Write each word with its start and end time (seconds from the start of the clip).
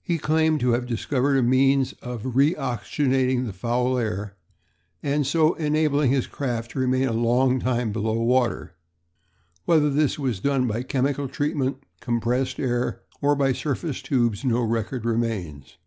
He 0.00 0.16
claims 0.16 0.62
to 0.62 0.70
have 0.70 0.86
discovered 0.86 1.36
a 1.36 1.42
means 1.42 1.92
of 2.00 2.34
re 2.36 2.54
oxygenating 2.54 3.44
the 3.44 3.52
foul 3.52 3.98
air 3.98 4.34
and 5.02 5.26
so 5.26 5.52
enabling 5.56 6.10
his 6.10 6.26
craft 6.26 6.70
to 6.70 6.78
remain 6.78 7.06
a 7.06 7.12
long 7.12 7.60
time 7.60 7.92
below 7.92 8.14
water; 8.14 8.76
whether 9.66 9.90
this 9.90 10.18
was 10.18 10.40
done 10.40 10.66
by 10.66 10.84
chemical 10.84 11.28
treatment, 11.28 11.82
compressed 12.00 12.58
air, 12.58 13.02
or 13.20 13.36
by 13.36 13.52
surface 13.52 14.00
tubes 14.00 14.42
no 14.42 14.62
record 14.62 15.04
remains. 15.04 15.76